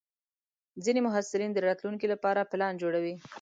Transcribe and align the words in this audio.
ځینې 0.83 0.99
محصلین 1.07 1.51
د 1.53 1.57
راتلونکي 1.67 2.07
لپاره 2.13 2.47
پلان 2.51 2.73
جوړوي. 2.81 3.15